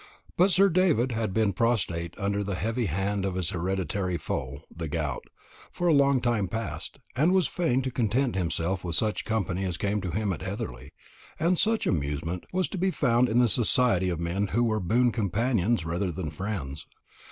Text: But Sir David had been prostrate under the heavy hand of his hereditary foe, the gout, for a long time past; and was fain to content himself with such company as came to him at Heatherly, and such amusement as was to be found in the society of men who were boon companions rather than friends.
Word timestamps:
But 0.35 0.49
Sir 0.49 0.67
David 0.67 1.11
had 1.11 1.31
been 1.31 1.53
prostrate 1.53 2.15
under 2.17 2.43
the 2.43 2.55
heavy 2.55 2.85
hand 2.87 3.23
of 3.23 3.35
his 3.35 3.51
hereditary 3.51 4.17
foe, 4.17 4.63
the 4.75 4.87
gout, 4.87 5.25
for 5.69 5.87
a 5.87 5.93
long 5.93 6.19
time 6.21 6.47
past; 6.47 6.99
and 7.15 7.31
was 7.31 7.45
fain 7.45 7.83
to 7.83 7.91
content 7.91 8.35
himself 8.35 8.83
with 8.83 8.95
such 8.95 9.23
company 9.23 9.63
as 9.63 9.77
came 9.77 10.01
to 10.01 10.09
him 10.09 10.33
at 10.33 10.41
Heatherly, 10.41 10.91
and 11.39 11.59
such 11.59 11.85
amusement 11.85 12.45
as 12.47 12.51
was 12.51 12.67
to 12.69 12.79
be 12.79 12.89
found 12.89 13.29
in 13.29 13.37
the 13.37 13.47
society 13.47 14.09
of 14.09 14.19
men 14.19 14.47
who 14.47 14.63
were 14.63 14.79
boon 14.79 15.11
companions 15.11 15.85
rather 15.85 16.11
than 16.11 16.31
friends. 16.31 16.87